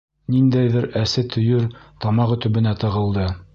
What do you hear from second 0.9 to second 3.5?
әсе төйөр тамағы төбөнә тығылды.